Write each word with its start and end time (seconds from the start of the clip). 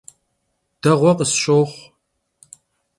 Değue 0.81 1.11
khısşoxhu. 1.17 1.79